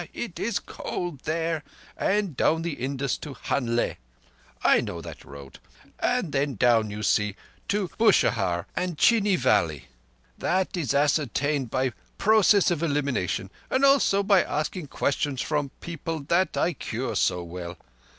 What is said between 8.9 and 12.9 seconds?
Chini valley. That is ascertained by process of